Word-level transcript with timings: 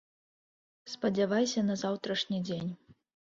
Спадзявайся 0.93 1.63
на 1.67 1.77
заўтрашні 1.83 2.39
дзень. 2.49 2.73